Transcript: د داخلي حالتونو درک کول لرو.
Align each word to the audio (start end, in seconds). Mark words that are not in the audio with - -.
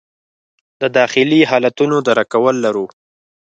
د 0.81 0.83
داخلي 0.97 1.41
حالتونو 1.49 1.95
درک 2.07 2.27
کول 2.33 2.55
لرو. 2.65 2.85